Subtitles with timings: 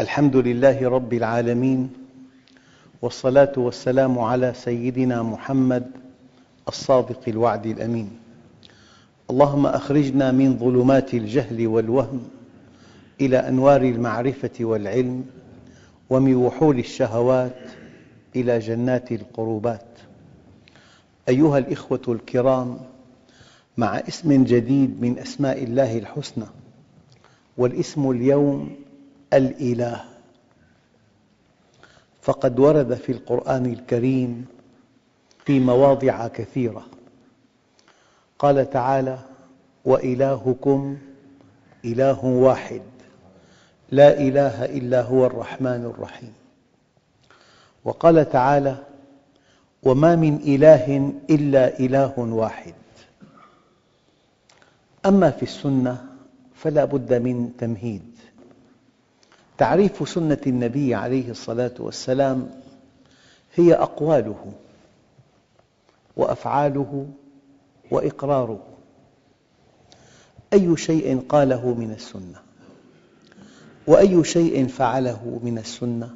[0.00, 1.90] الحمد لله رب العالمين
[3.02, 5.90] والصلاة والسلام على سيدنا محمد
[6.68, 8.10] الصادق الوعد الأمين.
[9.30, 12.22] اللهم أخرجنا من ظلمات الجهل والوهم
[13.20, 15.24] إلى أنوار المعرفة والعلم
[16.10, 17.62] ومن وحول الشهوات
[18.36, 19.86] إلى جنات القربات.
[21.28, 22.78] أيها الأخوة الكرام
[23.76, 26.46] مع اسم جديد من أسماء الله الحسنى
[27.58, 28.85] والاسم اليوم
[29.36, 30.04] الإله.
[32.22, 34.46] فقد ورد في القرآن الكريم
[35.44, 36.86] في مواضع كثيرة.
[38.38, 39.18] قال تعالى
[39.84, 40.98] وإلهكم
[41.84, 42.82] إله واحد.
[43.90, 46.32] لا إله إلا هو الرحمن الرحيم.
[47.84, 48.76] وقال تعالى
[49.82, 52.74] وما من إله إلا إله واحد.
[55.06, 56.06] أما في السنة
[56.54, 58.15] فلا بد من تمهيد.
[59.58, 62.50] تعريف سنة النبي عليه الصلاة والسلام
[63.54, 64.52] هي أقواله
[66.16, 67.06] وأفعاله
[67.90, 68.62] وإقراره.
[70.52, 72.40] أي شيء قاله من السنة؟
[73.86, 76.10] وأي شيء فعله من السنة؟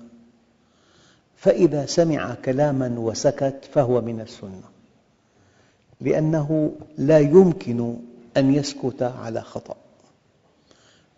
[1.36, 4.62] فإذا سمع كلاماً وسكت فهو من السنة
[6.00, 7.96] لأنه لا يمكن
[8.36, 9.76] أن يسكت على خطأ.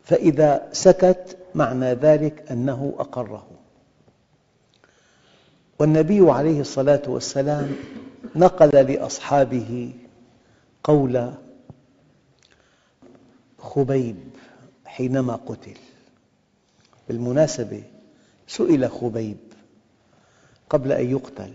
[0.05, 3.47] فإذا سكت معنى ذلك أنه أقره.
[5.79, 7.77] والنبي عليه الصلاة والسلام
[8.37, 9.93] نقل لأصحابه
[10.85, 11.33] قول
[13.59, 14.17] خبيب
[14.85, 15.77] حينما قتل.
[17.09, 17.83] بالمناسبة
[18.47, 19.37] سئل خبيب
[20.71, 21.53] قبل أن يقتل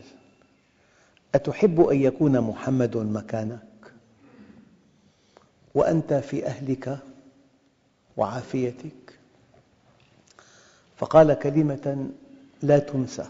[1.36, 3.94] أتحب أن يكون محمد مكانك؟
[5.76, 7.00] وأنت في أهلك؟
[8.18, 9.20] وعافيتك.
[10.98, 12.10] فقال كلمة
[12.64, 13.26] لا تنسى.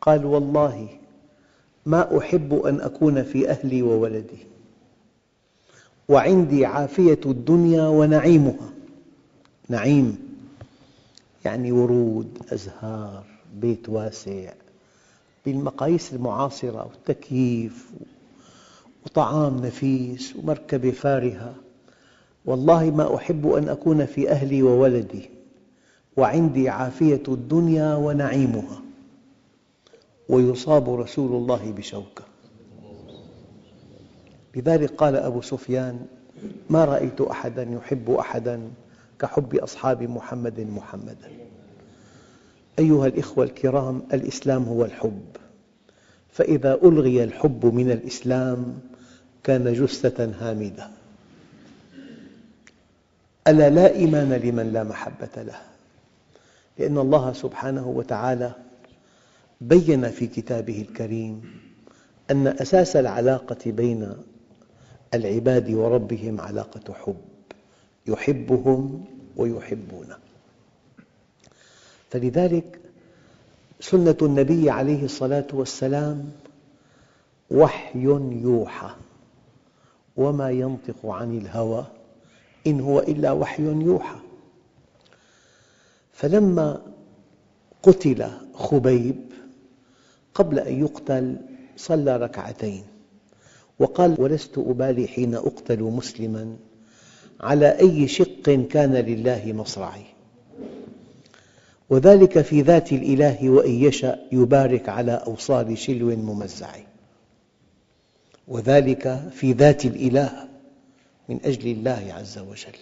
[0.00, 0.88] قال والله
[1.86, 4.46] ما أحب أن أكون في أهلي وولدي.
[6.08, 8.72] وعندي عافية الدنيا ونعيمها.
[9.68, 10.18] نعيم
[11.44, 14.52] يعني ورود أزهار بيت واسع
[15.46, 17.90] بالمقاييس المعاصرة وتكييف
[19.06, 21.54] وطعام نفيس ومركبة فارهة.
[22.44, 25.30] والله ما أحب أن أكون في أهلي وولدي
[26.16, 28.82] وعندي عافية الدنيا ونعيمها.
[30.28, 32.24] ويصاب رسول الله بشوكة.
[34.56, 36.06] لذلك قال أبو سفيان
[36.70, 38.60] ما رأيت أحداً يحب أحداً
[39.18, 41.30] كحب أصحاب محمد محمداً.
[42.78, 45.22] أيها الأخوة الكرام الإسلام هو الحب.
[46.30, 48.78] فإذا ألغي الحب من الإسلام
[49.44, 51.01] كان جثة هامدة.
[53.48, 55.60] ألا لا إيمان لمن لا محبة له؟
[56.78, 58.52] لأن الله سبحانه وتعالى
[59.60, 61.42] بين في كتابه الكريم
[62.30, 64.16] أن أساس العلاقة بين
[65.14, 67.16] العباد وربهم علاقة حب
[68.06, 69.04] يحبهم
[69.36, 70.16] ويحبونه.
[72.10, 72.80] فلذلك
[73.80, 76.32] سنة النبي عليه الصلاة والسلام
[77.50, 78.04] وحي
[78.42, 78.90] يوحى
[80.16, 81.86] وما ينطق عن الهوى
[82.66, 84.16] إن هو إلا وحي يوحى.
[86.12, 86.82] فلما
[87.82, 89.16] قتل خبيب
[90.34, 91.36] قبل أن يقتل
[91.76, 92.84] صلى ركعتين
[93.78, 96.56] وقال ولست أبالي حين أقتل مسلماً.
[97.40, 100.04] على أي شق كان لله مصرعي.
[101.90, 106.74] وذلك في ذات الإله وإن يشأ يبارك على أوصال شلو ممزع
[108.48, 110.48] وذلك في ذات الإله
[111.28, 112.78] من أجل الله عز وجل.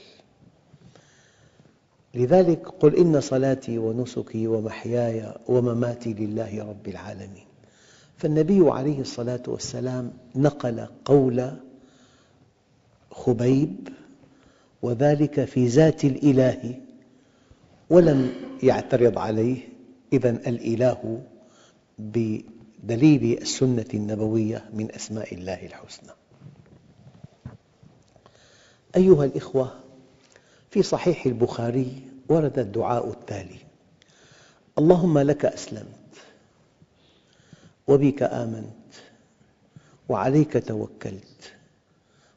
[2.14, 7.46] لذلك قل إن صلاتي ونسكي ومحياي ومماتي لله رب العالمين.
[8.16, 11.56] فالنبي عليه الصلاة والسلام نقل قول
[13.10, 13.88] خبيب
[14.82, 16.80] وذلك في ذات الإله
[17.90, 18.32] ولم
[18.62, 19.68] يعترض عليه.
[20.12, 21.22] إذا الإله
[21.98, 26.10] بدليل السنة النبوية من أسماء الله الحسنى.
[28.96, 29.80] أيها الإخوة
[30.70, 33.58] في صحيح البخاري ورد الدعاء التالي
[34.78, 35.86] اللهم لك أسلمت
[37.88, 38.70] وبك آمنت
[40.08, 41.52] وعليك توكلت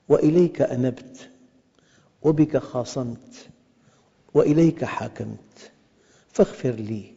[0.10, 1.30] وإليك أنبت
[2.22, 3.48] وبك خاصمت
[4.34, 5.72] وإليك حاكمت
[6.34, 7.14] فاغفر لي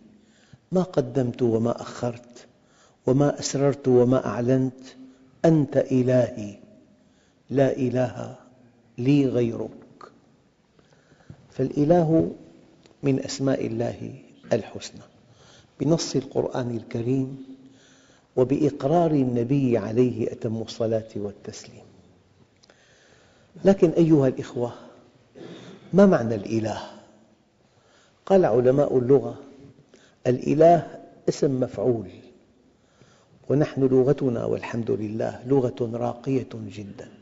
[0.73, 2.47] ما قدمت وما أخرت
[3.06, 4.81] وما أسررت وما أعلنت
[5.44, 6.59] أنت إلهي
[7.50, 8.37] لا إله
[8.98, 9.70] لي غيرك.
[11.50, 12.32] فالإله
[13.02, 14.14] من أسماء الله
[14.52, 15.00] الحسنى.
[15.81, 17.46] بنص القرآن الكريم
[18.37, 21.84] وبإقرار النبي عليه أتم الصلاة والتسليم.
[23.64, 24.72] لكن أيها الإخوة
[25.92, 26.82] ما معنى الإله؟
[28.26, 29.38] قال علماء اللغة
[30.26, 32.08] الإله اسم مفعول
[33.49, 37.15] ونحن لغتنا والحمد لله لغة راقية جدا.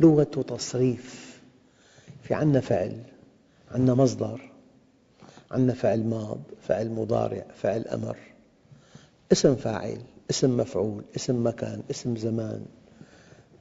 [0.00, 1.30] لغة تصريف.
[2.22, 3.02] في عنا فعل
[3.70, 4.50] عنا مصدر
[5.50, 8.16] عنا فعل ماض فعل مضارع فعل أمر.
[9.32, 10.00] اسم فاعل
[10.30, 12.66] اسم مفعول اسم مكان اسم زمان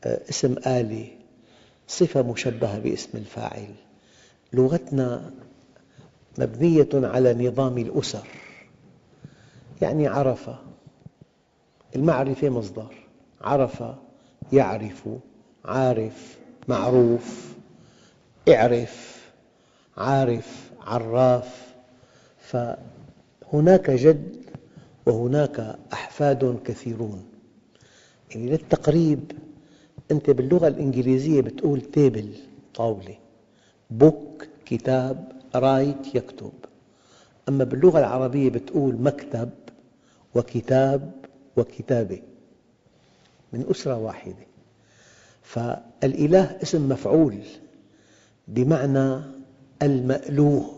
[0.04, 1.08] آه، اسم آلة
[1.88, 3.74] صفة مشبهة باسم الفاعل.
[4.54, 5.32] لغتنا
[6.38, 8.28] مبنية على نظام الأسر
[9.82, 10.50] يعني عرف.
[11.96, 12.96] المعرفة مصدر
[13.42, 13.84] عرف
[14.54, 15.08] يعرف.
[15.66, 17.56] عارف معروف
[18.50, 19.20] اعرف
[19.98, 21.70] عارف عراف.
[22.40, 24.36] فهناك جد
[25.06, 27.26] وهناك أحفاد كثيرون.
[28.32, 29.32] يعني للتقريب
[30.12, 32.34] أنت باللغة الإنجليزية بتقول تيبل
[32.76, 33.16] طاولة
[33.90, 36.52] book كتاب write يكتب.
[37.50, 39.50] أما باللغة العربية بتقول مكتب
[40.36, 41.12] وكتاب
[41.58, 42.22] وكتابة.
[43.54, 44.49] من أسرة واحدة.
[45.50, 47.38] فالإله اسم مفعول
[48.48, 49.22] بمعنى
[49.82, 50.76] المألوه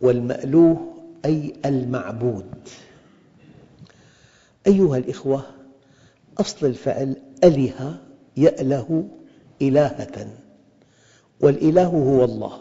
[0.00, 0.94] والمألوه
[1.24, 2.50] أي المعبود.
[4.66, 5.42] أيها الإخوة
[6.38, 7.98] أصل الفعل أله
[8.36, 9.08] يأله
[9.62, 10.26] إلهة
[11.40, 12.60] والإله هو الله.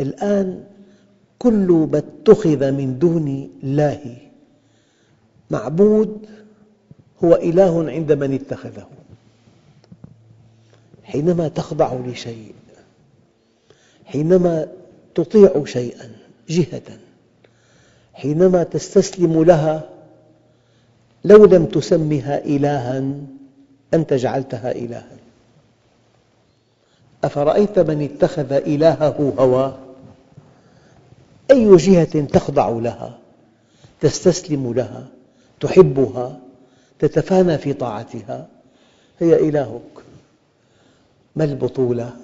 [0.00, 0.64] الآن
[1.38, 4.16] كل ما اتخذ من دون الله
[5.50, 6.26] معبود
[7.24, 8.86] هو إله عند من اتخذه.
[11.10, 12.54] حينما تخضع لشيء
[14.04, 14.68] حينما
[15.14, 16.10] تطيع شيئا
[16.48, 16.82] جهة
[18.14, 19.88] حينما تستسلم لها
[21.24, 23.04] لو لم تسمها إلها
[23.94, 25.16] أنت جعلتها إلها.
[27.24, 29.78] أفرأيت من اتخذ إلهه هواه
[31.50, 33.18] أي جهة تخضع لها
[34.00, 35.06] تستسلم لها
[35.60, 36.38] تحبها
[36.98, 38.46] تتفانى في طاعتها؟
[39.20, 40.09] هي إلهك.
[41.36, 42.16] ما البطولة؟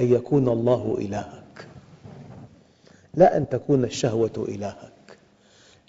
[0.00, 1.66] أن يكون الله إلهك.
[3.14, 5.18] لا أن تكون الشهوة إلهك.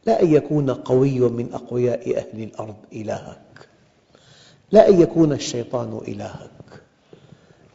[0.06, 3.70] لا أن يكون قوي من أقوياء أهل الأرض إلهك.
[4.72, 6.82] لا أن يكون الشيطان إلهك.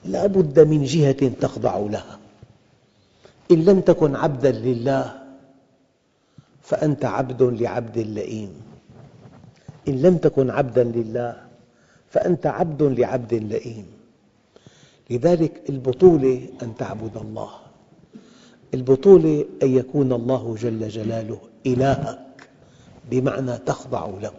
[0.04, 2.18] لا بد من جهة تخضع لها.
[3.50, 5.22] إن لم تكن عبدا لله
[6.62, 8.60] فأنت عبد لعبد لئيم.
[9.88, 11.46] إن لم تكن عبدا لله
[12.10, 14.01] فأنت عبد لعبد لئيم.
[15.12, 17.50] لذلك البطولة أن تعبد الله.
[18.74, 22.48] البطولة أن يكون الله جل جلاله إلهك
[23.10, 24.32] بمعنى تخضع له.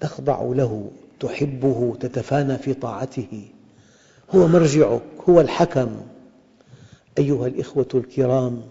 [0.00, 0.90] تخضع له
[1.20, 3.44] تحبه تتفانى في طاعته.
[4.34, 5.88] هو مرجعك هو الحكم.
[7.18, 8.62] أيها الإخوة الكرام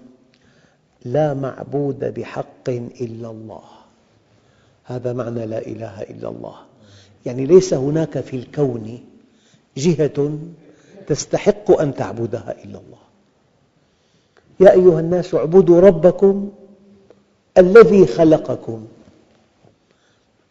[1.05, 3.63] لا معبود بحق إلا الله.
[4.83, 6.55] هذا معنى لا إله إلا الله.
[7.25, 8.99] يعني ليس هناك في الكون
[9.77, 10.39] جهة
[11.07, 13.05] تستحق أن تعبدها إلا الله.
[14.59, 16.51] يا أيها الناس اعبدوا ربكم
[17.57, 18.87] الذي خلقكم.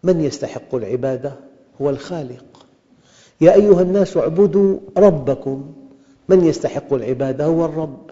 [0.03, 1.35] من يستحق العبادة؟
[1.81, 2.67] هو الخالق.
[3.41, 5.75] يا أيها الناس اعبدوا ربكم.
[6.29, 8.11] من يستحق العبادة؟ هو الرب.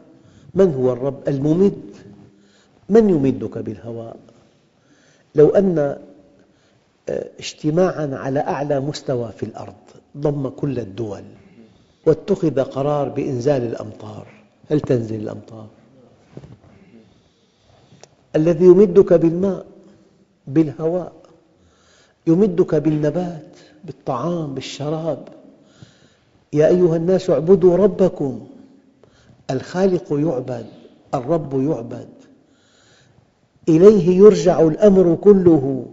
[0.54, 1.83] من هو الرب؟ الممد.
[2.88, 4.16] من يمدك بالهواء؟
[5.35, 5.99] لو أن
[7.09, 9.75] آه، اجتماعاً على أعلى مستوى في الأرض
[10.16, 11.25] ضم كل الدول
[12.07, 14.26] واتخذ قرار بإنزال الأمطار.
[14.71, 15.66] هل تنزل الأمطار؟
[18.37, 19.66] الذي يمدك بالماء
[20.47, 21.12] بالهواء
[22.26, 25.28] يمدك بالنبات بالطعام بالشراب.
[26.52, 28.47] يا أيها الناس اعبدوا ربكم.
[29.50, 30.66] الخالق يعبد
[31.14, 32.09] الرب يعبد.
[33.69, 35.87] إليه يرجع الأمر كله.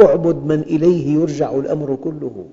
[0.00, 2.46] اعبد من إليه يرجع الأمر كله.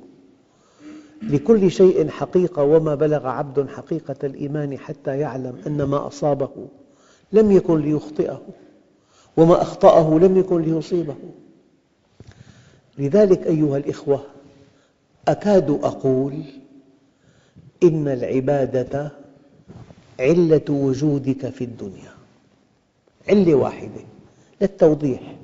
[1.21, 6.49] لكل شيء حقيقة وما بلغ عبد حقيقة الإيمان حتى يعلم أن ما أصابه
[7.31, 8.41] لم يكن ليخطئه
[9.37, 11.15] وما أخطأه لم يكن ليصيبه.
[12.97, 14.23] لذلك أيها الإخوة
[15.27, 16.43] أكاد أقول
[17.83, 19.11] إن العبادة
[20.19, 22.11] علة وجودك في الدنيا.
[23.29, 24.01] علة واحدة
[24.61, 25.35] للتوضيح.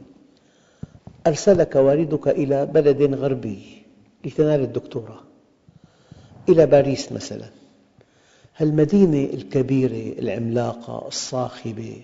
[1.27, 3.83] أرسلك والدك إلى بلد غربي
[4.25, 5.19] لتنال الدكتوراه.
[6.50, 7.45] إلى باريس مثلا.
[8.57, 11.95] هالمدينة الكبيرة العملاقة الصاخبة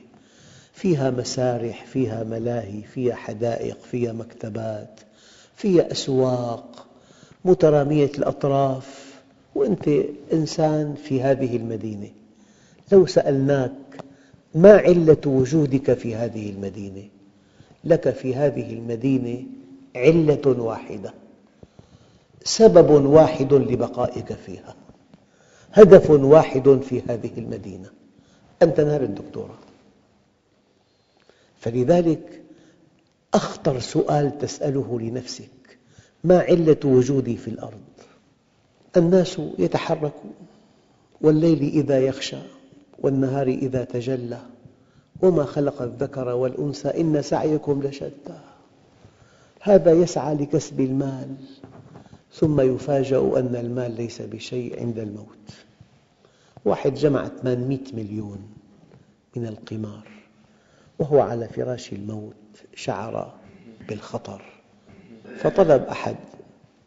[0.74, 5.00] فيها مسارح فيها ملاهي فيها حدائق فيها مكتبات
[5.56, 6.88] فيها أسواق
[7.46, 9.10] مترامية الأطراف.
[9.56, 9.90] وأنت
[10.34, 12.10] إنسان في هذه المدينة.
[12.92, 13.72] لو سألناك
[14.56, 17.04] ما علة وجودك في هذه المدينة؟
[17.84, 19.44] لك في هذه المدينة
[19.96, 21.14] علة واحدة.
[22.44, 24.76] سبب واحد لبقائك فيها.
[25.74, 27.90] هدف واحد في هذه المدينة.
[28.64, 29.58] أن تنال الدكتوراه
[31.60, 32.42] فلذلك
[33.34, 35.78] أخطر سؤال تسأله لنفسك.
[36.24, 37.80] ما علة وجودي في الأرض؟
[38.98, 40.34] الناس يتحركون.
[41.22, 42.42] والليل إذا يغشى
[43.00, 44.42] والنهار إذا تجلى.
[45.22, 48.40] وما خلق الذكر والأنثى إن سعيكم لشتى.
[49.62, 51.36] هذا يسعى لكسب المال.
[52.34, 55.66] ثم يفاجأ أن المال ليس بشيء عند الموت.
[56.66, 58.50] واحد جمع 800 مليون
[59.36, 60.08] من القمار
[61.00, 62.36] وهو على فراش الموت
[62.76, 63.34] شعر
[63.88, 64.42] بالخطر.
[65.38, 66.16] فطلب أحد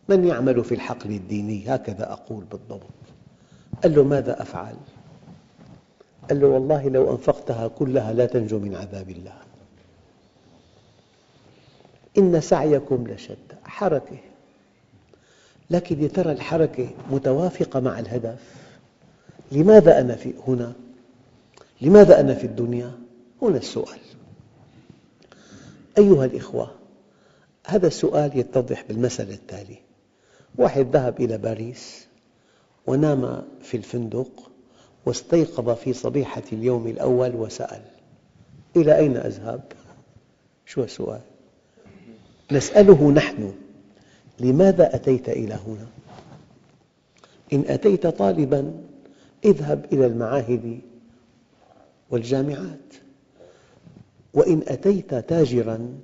[0.09, 2.83] من يعمل في الحقل الديني؟ هكذا أقول بالضبط.
[3.83, 4.77] قال له ماذا أفعل؟
[6.31, 9.37] قال له والله لو أنفقتها كلها لا تنجو من عذاب الله.
[12.19, 14.32] إن سعيكم لشتى حركة.
[15.73, 18.39] لكن يا ترى الحركة متوافقة مع الهدف
[19.53, 20.73] لماذا أنا في هنا؟
[21.81, 22.93] لماذا أنا في الدنيا؟
[23.43, 23.99] هنا السؤال
[25.99, 26.71] أيها الإخوة
[27.67, 29.81] هذا السؤال يتضح بالمسألة التالية
[30.59, 32.07] واحد ذهب إلى باريس
[32.87, 34.51] ونام في الفندق
[35.07, 37.83] واستيقظ في صبيحة اليوم الأول وسأل
[38.77, 39.63] إلى أين أذهب؟
[40.67, 41.21] شو السؤال؟
[42.53, 43.53] نسأله نحن
[44.43, 45.87] لماذا أتيت إلى هنا؟
[47.53, 48.73] إن أتيت طالباً
[49.45, 50.81] اذهب إلى المعاهد
[52.11, 52.95] والجامعات
[54.35, 55.99] وإن أتيت تاجراً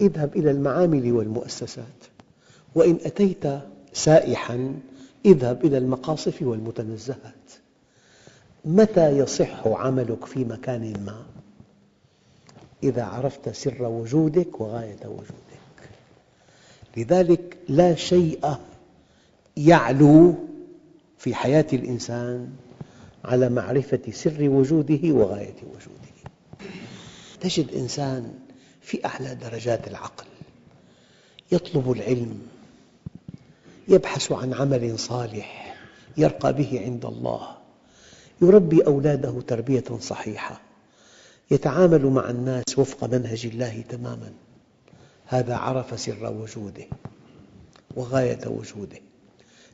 [0.00, 2.04] اذهب إلى المعامل والمؤسسات
[2.74, 3.44] وإن أتيت
[3.92, 4.74] سائحاً
[5.24, 7.52] اذهب إلى المقاصف والمتنزهات
[8.64, 11.26] متى يصح عملك في مكان ما؟
[12.82, 15.57] إذا عرفت سر وجودك وغاية وجودك
[16.96, 18.54] لذلك لا شيء
[19.56, 20.34] يعلو
[21.18, 22.50] في حياة الإنسان
[23.24, 26.08] على معرفة سر وجوده وغاية وجوده.
[27.40, 28.34] تجد إنسان
[28.80, 30.26] في أعلى درجات العقل
[31.52, 32.38] يطلب العلم
[33.88, 35.76] يبحث عن عمل صالح
[36.16, 37.48] يرقى به عند الله
[38.42, 40.60] يربي أولاده تربية صحيحة
[41.50, 44.32] يتعامل مع الناس وفق منهج الله تماماً.
[45.28, 46.84] هذا عرف سر وجوده
[47.96, 48.98] وغاية وجوده.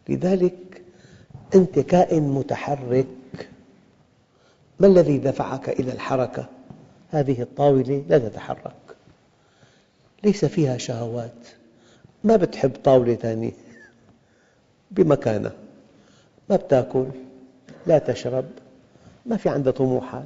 [0.08, 0.82] لذلك
[1.54, 3.06] أنت كائن متحرك
[4.80, 6.46] ما الذي دفعك إلى الحركة؟
[7.10, 8.96] هذه الطاولة لا تتحرك
[10.24, 11.48] ليس فيها شهوات.
[12.24, 13.52] ما بتحب طاولة ثانية؟
[14.90, 15.52] بمكانها
[16.50, 17.06] ما بتأكل؟
[17.86, 18.44] لا تشرب.
[19.26, 20.24] ما في عندها طموحات.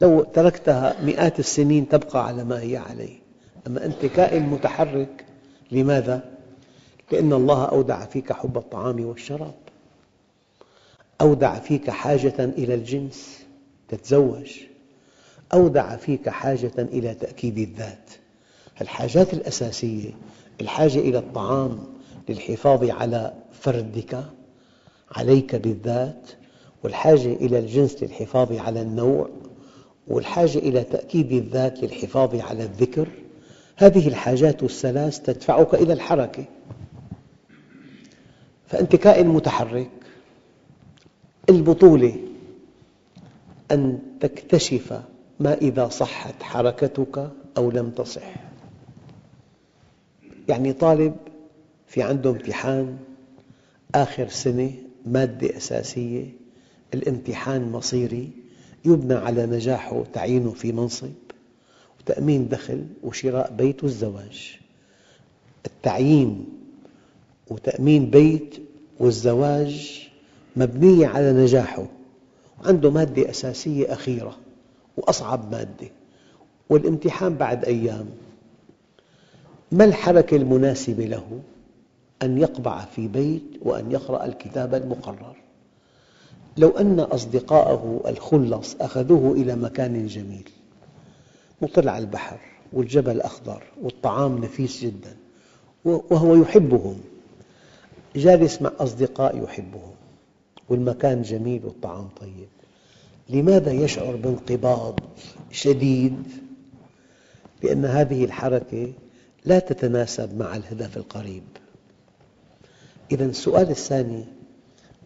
[0.00, 3.27] لو تركتها مئات السنين تبقى على ما هي عليه.
[3.68, 5.24] أما أنت كائن متحرك
[5.72, 6.24] لماذا؟
[7.12, 9.54] لأن الله أودع فيك حب الطعام والشراب.
[11.20, 13.38] أودع فيك حاجة إلى الجنس
[13.88, 14.52] تتزوج.
[15.52, 18.10] أودع فيك حاجة إلى تأكيد الذات.
[18.80, 20.10] الحاجات الأساسية
[20.60, 21.78] الحاجة إلى الطعام
[22.28, 24.24] للحفاظ على فردك
[25.10, 26.30] عليك بالذات.
[26.84, 29.28] والحاجة إلى الجنس للحفاظ على النوع.
[30.08, 33.08] والحاجة إلى تأكيد الذات للحفاظ على الذكر.
[33.80, 36.44] هذه الحاجات الثلاث تدفعك إلى الحركة.
[38.66, 39.90] فأنت كائن متحرك
[41.50, 42.16] البطولة
[43.70, 45.00] أن تكتشف
[45.40, 48.34] ما إذا صحت حركتك أو لم تصح.
[50.48, 51.16] يعني طالب
[51.86, 52.96] في عنده امتحان
[53.94, 54.70] آخر سنة
[55.06, 56.26] مادة أساسية
[56.94, 58.30] الامتحان مصيري
[58.84, 61.27] يبنى على نجاحه تعيينه في منصب.
[62.08, 64.58] وتأمين دخل وشراء بيت والزواج.
[65.66, 66.46] التعيين
[67.50, 68.54] وتأمين بيت
[69.00, 70.08] والزواج
[70.56, 71.86] مبنية على نجاحه
[72.64, 74.36] عنده مادة أساسية أخيرة
[74.96, 75.88] وأصعب مادة.
[76.70, 78.06] والامتحان بعد أيام.
[79.72, 81.40] ما الحركة المناسبة له؟
[82.22, 85.36] أن يقبع في بيت وأن يقرأ الكتاب المقرر.
[86.56, 90.48] لو أن أصدقاءه الخلص أخذوه إلى مكان جميل.
[91.62, 92.38] مطل على البحر
[92.72, 95.16] والجبل أخضر والطعام نفيس جدا
[95.84, 97.00] وهو يحبهم
[98.16, 99.94] جالس مع أصدقاء يحبهم
[100.68, 102.48] والمكان جميل والطعام طيب
[103.28, 105.00] لماذا يشعر بانقباض
[105.50, 106.22] شديد؟
[107.62, 108.92] لأن هذه الحركة
[109.44, 111.42] لا تتناسب مع الهدف القريب
[113.12, 114.24] إذا السؤال الثاني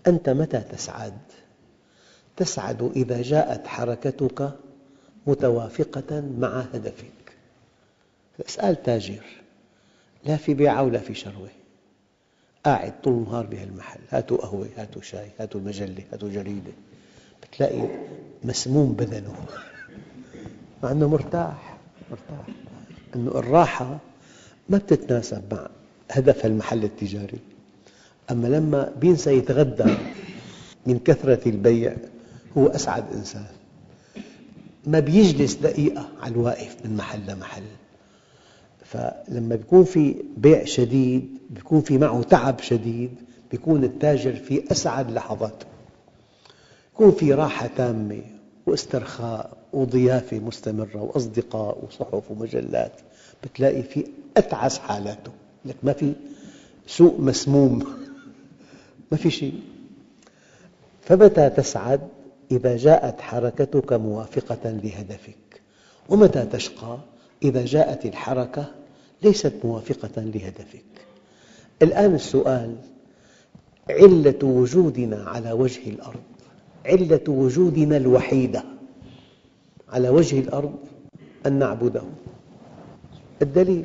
[0.06, 1.18] أنت متى تسعد؟
[2.36, 4.52] تسعد إذا جاءت حركتك
[5.26, 7.36] متوافقة مع هدفك.
[8.48, 9.22] اسأل تاجر
[10.24, 11.48] لا في بيعة ولا في شروة.
[12.64, 16.72] قاعد طول النهار بهالمحل هاتوا قهوة هاتوا شاي هاتوا مجلة هاتوا جريدة.
[17.42, 17.88] بتلاقي
[18.44, 19.34] مسموم بدنه
[20.82, 21.78] مع أنه مرتاح
[22.10, 22.46] مرتاح.
[23.16, 23.98] أنه الراحة
[24.68, 25.68] ما تتناسب مع
[26.10, 27.38] هدف المحل التجاري.
[28.30, 29.94] أما لما بينسى يتغدى
[30.86, 31.96] من كثرة البيع
[32.58, 33.46] هو أسعد إنسان.
[34.86, 37.62] ما بيجلس دقيقة على الواقف من محل لمحل.
[38.84, 43.10] فلما يكون في بيع شديد يكون في معه تعب شديد
[43.52, 45.66] يكون التاجر في أسعد لحظاته
[46.94, 48.22] يكون في راحة تامة
[48.66, 52.92] واسترخاء وضيافة مستمرة وأصدقاء وصحف ومجلات
[53.44, 54.04] بتلاقي في
[54.36, 55.32] أتعس حالاته.
[55.64, 56.12] لك ما في
[56.86, 57.84] سوق مسموم.
[59.12, 59.60] ما في شيء.
[61.02, 62.00] فمتى تسعد؟
[62.52, 65.62] إذا جاءت حركتك موافقة لهدفك.
[66.08, 66.98] ومتى تشقى؟
[67.42, 68.64] إذا جاءت الحركة
[69.22, 70.84] ليست موافقة لهدفك.
[71.82, 72.76] الآن السؤال
[73.90, 76.20] علة وجودنا على وجه الأرض
[76.86, 78.64] علة وجودنا الوحيدة
[79.88, 80.74] على وجه الأرض
[81.46, 82.02] أن نعبده.
[83.42, 83.84] الدليل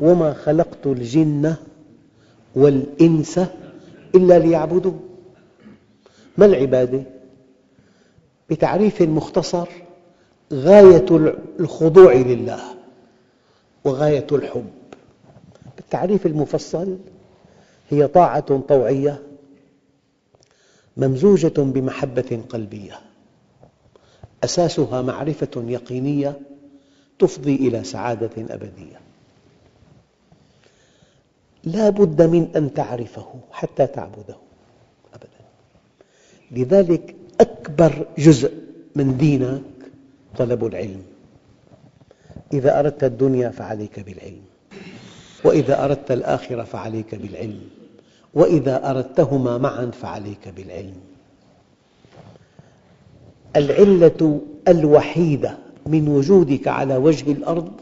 [0.00, 1.54] وما خلقت الجن
[2.54, 3.40] والإنس
[4.14, 5.00] إلا ليعبدون
[6.38, 7.02] ما العبادة؟
[8.50, 9.68] بتعريف مختصر
[10.52, 11.06] غاية
[11.60, 12.60] الخضوع لله
[13.84, 14.70] وغاية الحب.
[15.76, 16.98] بالتعريف المفصل
[17.90, 19.22] هي طاعة طوعية
[20.96, 23.00] ممزوجة بمحبة قلبية.
[24.44, 26.40] أساسها معرفة يقينية
[27.18, 29.00] تفضي إلى سعادة أبدية.
[31.64, 34.36] لا بد من أن تعرفه حتى تعبده
[35.14, 35.40] أبدا.
[36.50, 38.52] لذلك أكبر جزء
[38.96, 39.62] من دينك
[40.38, 41.02] طلب العلم.
[42.52, 44.42] إذا أردت الدنيا فعليك بالعلم
[45.44, 47.60] وإذا أردت الآخرة فعليك بالعلم
[48.34, 50.96] وإذا أردتهما معا فعليك بالعلم.
[53.56, 57.72] العلة الوحيدة من وجودك على وجه الأرض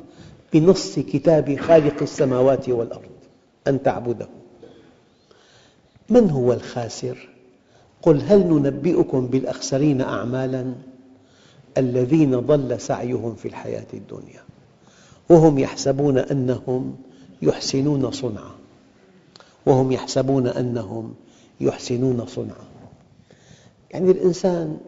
[0.52, 3.10] بنص كتاب خالق السماوات والأرض
[3.66, 4.28] أن تعبده.
[6.10, 7.28] من هو الخاسر؟
[8.02, 10.74] قل هل ننبئكم بالأخسرين أعمالاً
[11.78, 14.42] الذين ضل سعيهم في الحياة الدنيا
[15.28, 16.96] وهم يحسبون أنهم
[17.42, 18.50] يحسنون صنعا
[19.66, 21.14] وهم يحسبون أنهم
[21.60, 22.68] يحسنون صنعا.
[23.90, 24.78] يعني الإنسان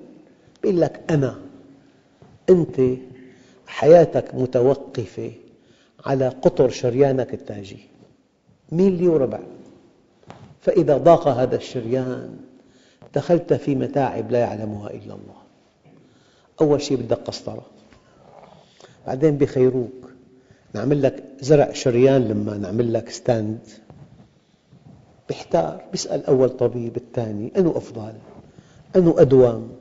[0.64, 1.38] يقول لك أنا
[2.50, 2.80] أنت
[3.66, 5.32] حياتك متوقفة
[6.06, 7.78] على قطر شريانك التاجي
[8.72, 9.40] ميلي وربع.
[10.60, 12.36] فإذا ضاق هذا الشريان
[13.14, 15.40] دخلت في متاعب لا يعلمها إلا الله.
[16.60, 17.66] أول شيء بدك قسطرة.
[19.06, 20.10] بعدين بخيروك.
[20.74, 23.58] نعمل لك زرع شريان لما نعمل لك ستاند
[25.28, 28.12] بيحتار بيسأل أول طبيب الثاني أنه أفضل؟
[28.96, 29.72] أنه أدوم؟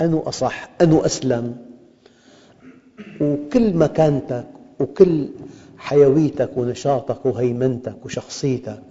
[0.00, 1.56] أنه أصح؟ أنه أسلم؟
[3.20, 4.46] وكل مكانتك
[4.80, 5.28] وكل
[5.78, 8.82] حيويتك ونشاطك وهيمنتك وشخصيتك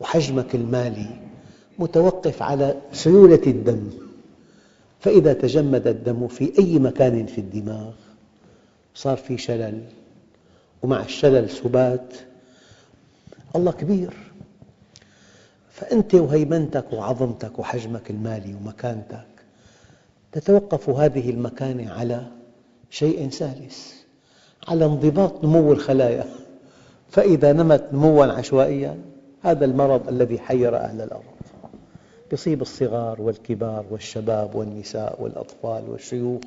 [0.00, 1.27] وحجمك المالي
[1.78, 3.90] متوقف على سيولة الدم.
[5.00, 7.92] فإذا تجمد الدم في أي مكان في الدماغ
[8.94, 9.82] صار في شلل
[10.82, 12.14] ومع الشلل سبات.
[13.56, 14.14] الله كبير.
[15.70, 19.26] فأنت وهيمنتك وعظمتك وحجمك المالي ومكانتك
[20.32, 22.26] تتوقف هذه المكانة على
[22.90, 23.92] شيء ثالث
[24.68, 26.24] على انضباط نمو الخلايا.
[27.10, 28.98] فإذا نمت نمواً عشوائياً
[29.42, 31.37] هذا المرض الذي حير أهل الأرض.
[32.32, 36.40] يصيب الصغار والكبار والشباب والنساء والأطفال والشيوخ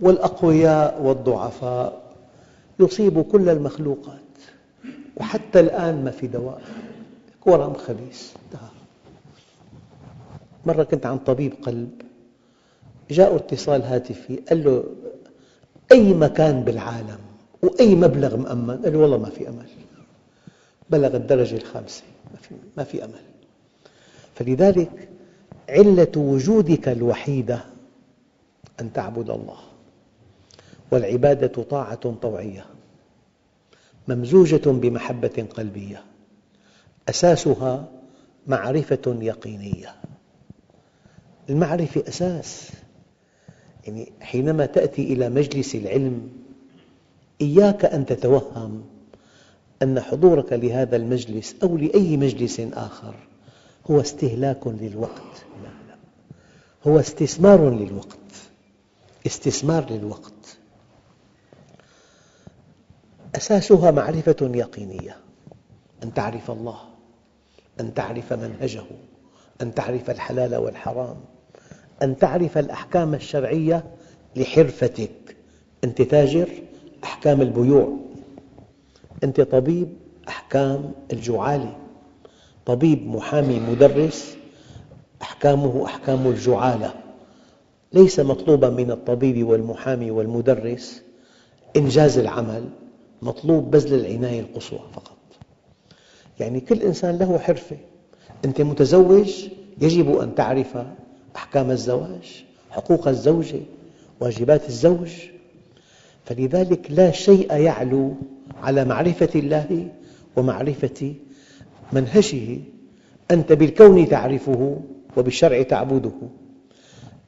[0.00, 2.02] والأقوياء والضعفاء
[2.80, 4.18] يصيب كل المخلوقات.
[5.16, 6.62] وحتى الآن ما في دواء
[7.46, 8.32] ورم خبيث.
[8.44, 8.68] انتهى.
[10.66, 11.90] مرة كنت عند طبيب قلب
[13.10, 14.84] جاء اتصال هاتفي قال له
[15.92, 17.18] أي مكان بالعالم
[17.62, 19.66] وأي مبلغ مأمن؟ قال له والله ما في أمل.
[20.90, 22.02] بلغ الدرجة الخامسة
[22.76, 23.37] ما في أمل.
[24.38, 25.08] فلذلك
[25.68, 27.64] علة وجودك الوحيدة
[28.80, 29.58] أن تعبد الله.
[30.90, 32.64] والعبادة طاعة طوعية
[34.08, 36.02] ممزوجة بمحبة قلبية
[37.08, 37.88] أساسها
[38.46, 39.94] معرفة يقينية.
[41.50, 42.70] المعرفة أساس
[43.86, 46.28] يعني حينما تأتي إلى مجلس العلم
[47.40, 48.84] إياك أن تتوهم
[49.82, 53.14] أن حضورك لهذا المجلس أو لأي مجلس آخر
[53.90, 55.44] هو استهلاك للوقت.
[55.62, 55.96] لا لا
[56.86, 58.18] هو استثمار للوقت.
[59.26, 60.58] استثمار للوقت.
[63.36, 65.16] أساسها معرفة يقينية.
[66.02, 66.78] أن تعرف الله.
[67.80, 68.84] أن تعرف منهجه.
[69.62, 71.16] أن تعرف الحلال والحرام.
[72.02, 73.84] أن تعرف الأحكام الشرعية
[74.36, 75.36] لحرفتك.
[75.84, 76.48] أنت تاجر
[77.04, 77.96] أحكام البيوع.
[79.24, 79.88] أنت طبيب
[80.28, 81.76] أحكام الجعالة
[82.68, 84.36] طبيب محامي مدرس
[85.22, 86.94] أحكامه أحكام الجعالة.
[87.92, 91.02] ليس مطلوبا من الطبيب والمحامي والمدرس
[91.76, 92.64] إنجاز العمل
[93.22, 95.16] مطلوب بذل العناية القصوى فقط.
[96.40, 97.76] يعني كل إنسان له حرفة.
[98.44, 99.48] أنت متزوج
[99.80, 100.78] يجب أن تعرف
[101.36, 103.60] أحكام الزواج حقوق الزوجة
[104.20, 105.12] واجبات الزوج.
[106.24, 108.14] فلذلك لا شيء يعلو
[108.62, 109.88] على معرفة الله
[110.36, 111.14] ومعرفة
[111.92, 112.58] منهجه
[113.30, 114.80] أنت بالكون تعرفه
[115.16, 116.12] وبالشرع تعبده.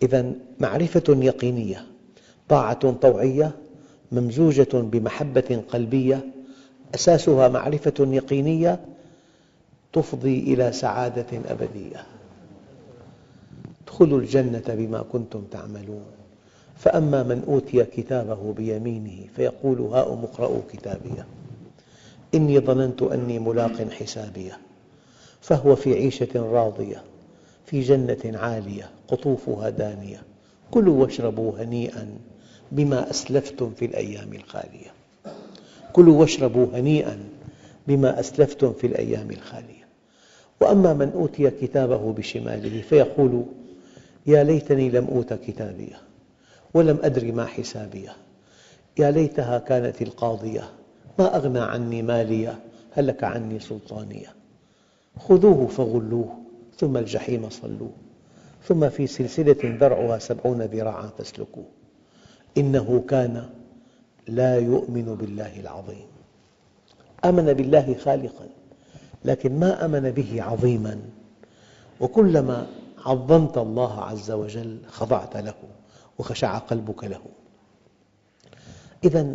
[0.02, 1.86] إذا معرفة يقينية
[2.48, 3.52] طاعة طوعية
[4.12, 6.20] ممزوجة بمحبة قلبية
[6.94, 8.80] أساسها معرفة يقينية
[9.92, 12.06] تفضي إلى سعادة أبدية.
[13.84, 16.04] ادخلوا الجنة بما كنتم تعملون.
[16.76, 21.26] فأما من أوتي كتابه بيمينه فيقول هاؤم اقرءوا كتابيه
[22.34, 24.58] إني ظننت أني ملاق حسابية
[25.40, 27.02] فهو في عيشة راضية
[27.66, 30.22] في جنة عالية قطوفها دانية
[30.70, 32.08] كلوا واشربوا هنيئا
[32.72, 34.92] بما أسلفتم في الأيام الخالية.
[35.92, 37.18] كلوا واشربوا هنيئا
[37.88, 39.84] بما أسلفتم في الأيام الخالية.
[40.60, 43.44] وأما من أوتي كتابه بشماله فيقول
[44.26, 45.96] يا ليتني لم أوت كتابية
[46.74, 48.12] ولم أدر ما حسابية.
[48.98, 50.70] يا ليتها كانت القاضية
[51.20, 52.58] ما أغنى عني ماليه
[52.92, 54.34] هلك عني سلطانية؟
[55.18, 56.38] خذوه فغلوه
[56.76, 57.92] ثم الجحيم صلوه
[58.64, 61.64] ثم في سلسلة ذرعها سبعون ذراعا فاسلكوه.
[62.58, 63.48] إنه كان
[64.28, 66.06] لا يؤمن بالله العظيم.
[67.24, 68.46] آمن بالله خالقا
[69.24, 71.00] لكن ما آمن به عظيما.
[72.00, 72.66] وكلما
[73.06, 75.54] عظمت الله عز وجل خضعت له
[76.18, 77.22] وخشع قلبك له.
[79.04, 79.34] إذا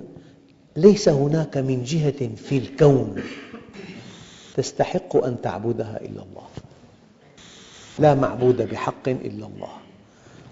[0.75, 3.23] ليس هناك من جهة في الكون
[4.55, 6.47] تستحق أن تعبدها إلا الله.
[7.99, 9.71] لا معبود بحق إلا الله.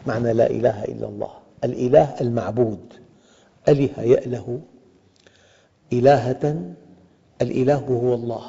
[0.07, 1.31] معنى لا إله إلا الله.
[1.63, 2.93] الإله المعبود.
[3.67, 4.59] أله يأله
[5.93, 6.73] إلهة.
[7.41, 8.45] الإله هو الله.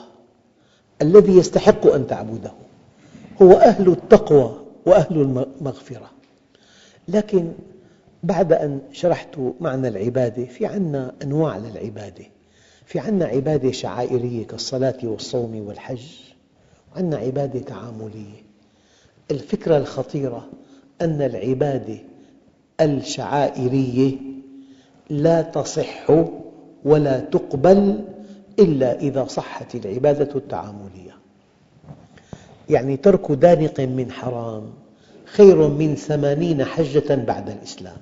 [1.03, 2.53] الذي يستحق أن تعبده.
[3.43, 4.57] هو أهل التقوى
[4.87, 6.11] وأهل المغفرة.
[7.09, 7.53] لكن
[8.25, 12.25] بعد أن شرحت معنى العبادة في عنا أنواع للعبادة.
[12.87, 16.07] في عنا عبادة شعائرية كالصلاة والصوم والحج
[16.95, 18.45] وعنا عبادة تعاملية.
[19.31, 20.49] الفكرة الخطيرة
[21.01, 21.99] أن العبادة
[22.81, 24.17] الشعائرية
[25.11, 26.11] لا تصح
[26.85, 28.05] ولا تقبل
[28.59, 31.17] إلا إذا صحت العبادة التعاملية.
[32.71, 34.71] يعني ترك دانق من حرام
[35.25, 37.97] خير من ثمانين حجة بعد الإسلام.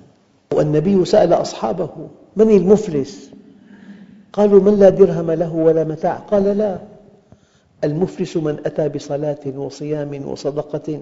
[0.53, 1.89] والنبي سأل أصحابه
[2.35, 3.29] من المفلس؟
[4.33, 6.15] قالوا من لا درهم له ولا متاع.
[6.15, 6.77] قال لا.
[7.83, 11.01] المفلس من أتى بصلاة وصيام وصدقة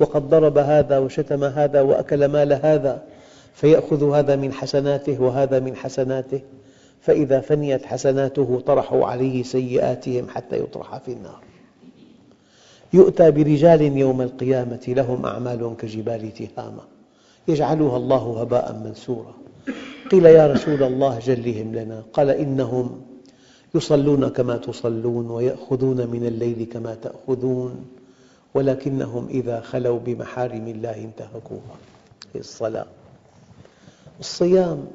[0.00, 3.02] وقد ضرب هذا وشتم هذا وأكل مال هذا
[3.54, 6.40] فيأخذ هذا من حسناته وهذا من حسناته
[7.00, 11.40] فإذا فنيت حسناته طرحوا عليه سيئاتهم حتى يطرح في النار.
[12.92, 16.93] يؤتى برجال يوم القيامة لهم أعمال كجبال تهامة.
[17.48, 19.34] يجعلها الله هباء منثورا.
[20.10, 22.02] قيل يا رسول الله جلهم لنا.
[22.12, 23.00] قال إنهم
[23.74, 27.86] يصلون كما تصلون ويأخذون من الليل كما تأخذون
[28.54, 31.76] ولكنهم إذا خلوا بمحارم الله انتهكوها.
[32.36, 32.86] الصلاة.
[34.20, 34.86] الصيام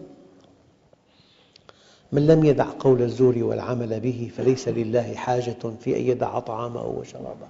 [2.11, 7.47] من لم يدع قول الزور والعمل به فليس لله حاجة في أن يدع طعامه وشرابه.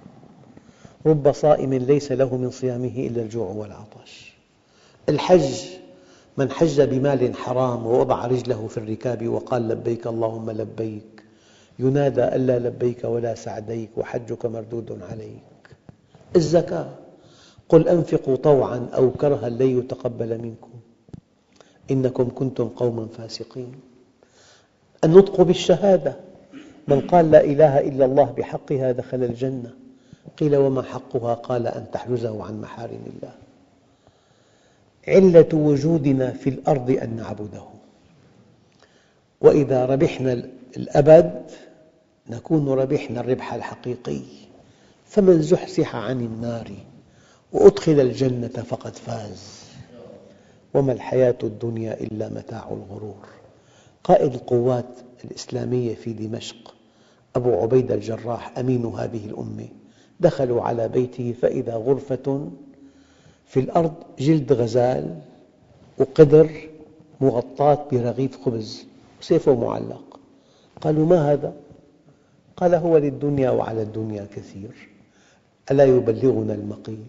[1.06, 4.29] رب صائم ليس له من صيامه إلا الجوع والعطش.
[5.10, 5.50] الحج
[6.36, 11.22] من حج بمال حرام ووضع رجله في الركاب وقال لبيك اللهم لبيك
[11.78, 15.76] ينادى ألا لبيك ولا سعديك وحجك مردود عليك.
[16.36, 16.88] الزكاة
[17.68, 20.70] قل أنفقوا طوعا أو كرها لن يتقبل منكم.
[21.90, 23.74] إنكم كنتم قوما فاسقين.
[25.04, 26.16] النطق بالشهادة
[26.88, 29.70] من قال لا إله إلا الله بحقها دخل الجنة.
[30.38, 33.32] قيل وما حقها؟ قال أن تحجزه عن محارم الله.
[35.08, 37.62] علة وجودنا في الأرض أن نعبده.
[39.40, 40.32] وإذا ربحنا
[40.76, 41.50] الأبد
[42.30, 44.20] نكون ربحنا الربح الحقيقي.
[45.06, 46.70] فمن زحزح عن النار
[47.52, 49.60] وأدخل الجنة فقد فاز.
[50.74, 53.28] وما الحياة الدنيا إلا متاع الغرور.
[54.04, 56.74] قائد القوات الإسلامية في دمشق
[57.36, 59.68] أبو عبيدة الجراح أمين هذه الأمة.
[60.20, 62.50] دخلوا على بيته فإذا غرفة
[63.50, 65.18] في الأرض جلد غزال
[65.98, 66.68] وقدر
[67.20, 68.86] مغطاة برغيف خبز
[69.20, 70.20] وسيفه معلق
[70.80, 71.52] قالوا ما هذا؟
[72.56, 74.88] قال هو للدنيا وعلى الدنيا كثير
[75.70, 77.04] ألا يبلغنا المقيل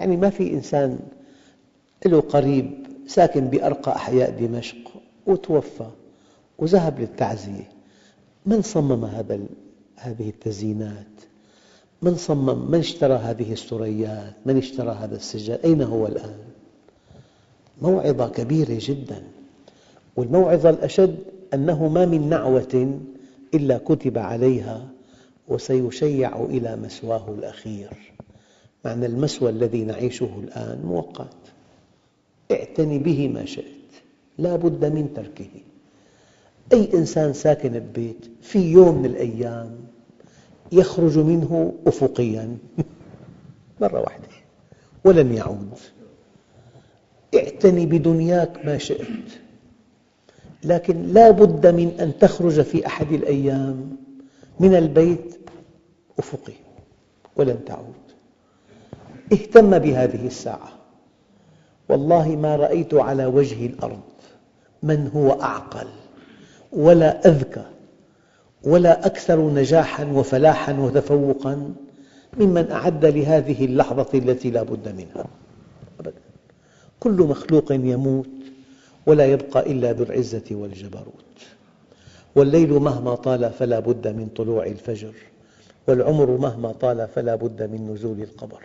[0.00, 0.98] يعني ما في إنسان
[2.06, 4.92] له قريب ساكن بأرقى أحياء دمشق
[5.26, 5.90] وتوفى
[6.58, 7.68] وذهب للتعزية
[8.46, 9.40] من صمم هذا
[9.96, 11.06] هذه التزيينات؟
[12.02, 16.38] من صمم؟ من اشترى هذه السريات؟ من اشترى هذا السجاد؟ أين هو الآن؟
[17.82, 19.22] موعظة كبيرة جدا
[20.16, 21.18] والموعظة الأشد
[21.54, 23.00] أنه ما من نعوة
[23.54, 24.88] إلا كتب عليها
[25.48, 27.90] وسيشيع إلى مسواه الأخير
[28.84, 31.36] معنى المسوى الذي نعيشه الآن مؤقت
[32.52, 33.66] اعتني به ما شئت
[34.38, 35.50] لا بد من تركه
[36.72, 39.76] أي إنسان ساكن ببيت في يوم من الأيام
[40.72, 42.56] يخرج منه أفقياً.
[43.80, 44.28] مرة واحدة.
[45.04, 45.78] ولن يعود.
[47.34, 49.06] اعتني بدنياك ما شئت.
[50.64, 53.96] لكن لا بد من أن تخرج في أحد الأيام
[54.60, 55.38] من البيت
[56.18, 56.52] أفقي.
[57.36, 57.94] ولن تعود.
[59.32, 60.68] اهتم بهذه الساعة.
[61.88, 64.00] والله ما رأيت على وجه الأرض
[64.82, 65.86] من هو أعقل
[66.72, 67.75] ولا أذكى.
[68.64, 71.74] ولا أكثر نجاحاً وفلاحاً وتفوقاً
[72.40, 75.26] ممن أعد لهذه اللحظة التي لا بد منها.
[76.00, 76.12] أبداً.
[77.00, 78.28] كل مخلوق يموت
[79.06, 81.26] ولا يبقى إلا ذو العزة والجبروت.
[82.36, 85.14] والليل مهما طال فلا بد من طلوع الفجر
[85.88, 88.62] والعمر مهما طال فلا بد من نزول القبر.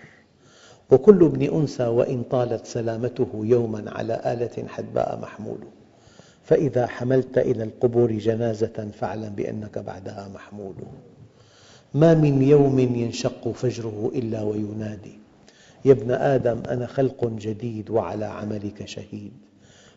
[0.92, 5.58] وكل ابن أنثى وإن طالت سلامته يوما على آلة حدباء محمول.
[6.44, 10.76] فإذا حملت إلى القبور جنازة فاعلم بأنك بعدها محمول
[11.94, 15.20] ما من يوم ينشق فجره إلا وينادي.
[15.86, 19.32] يا ابن آدم أنا خلق جديد وعلى عملك شهيد.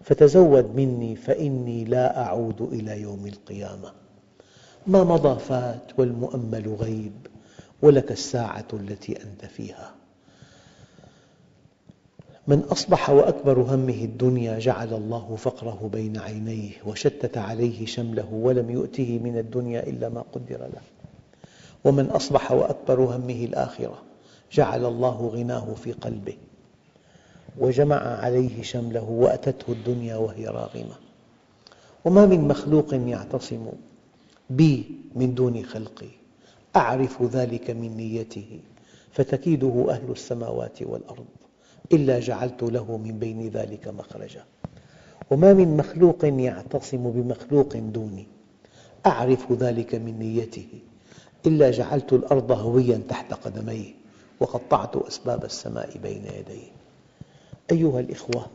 [0.03, 3.93] فتزود مني فإني لا أعود إلى يوم القيامة.
[4.87, 7.13] ما مضى فات والمؤمل غيب
[7.83, 9.95] ولك الساعة التي أنت فيها.
[12.49, 19.21] من أصبح وأكبر همه الدنيا جعل الله فقره بين عينيه وشتت عليه شمله ولم يؤته
[19.25, 20.83] من الدنيا إلا ما قدر له.
[21.85, 24.03] ومن أصبح وأكبر همه الآخرة
[24.53, 26.37] جعل الله غناه في قلبه
[27.59, 30.97] وجمع عليه شمله وأتته الدنيا وهي راغمة.
[32.05, 33.67] وما من مخلوق يعتصم
[34.51, 36.11] بي من دون خلقي
[36.77, 38.61] أعرف ذلك من نيته
[39.13, 41.44] فتكيده أهل السماوات والأرض.
[41.93, 44.45] إلا جعلت له من بين ذلك مخرجا.
[45.31, 48.27] وما من مخلوق يعتصم بمخلوق دوني.
[49.07, 50.69] أعرف ذلك من نيته.
[51.47, 53.93] إلا جعلت الأرض هويا تحت قدميه.
[54.41, 56.71] وقطعت أسباب السماء بين يديه.
[57.71, 58.47] أيها الأخوة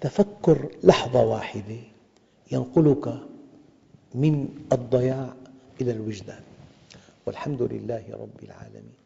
[0.00, 1.80] تفكر لحظة واحدة
[2.52, 3.14] ينقلك
[4.14, 5.34] من الضياع
[5.80, 6.42] إلى الوجدان.
[7.26, 8.99] والحمد لله رب العالمين.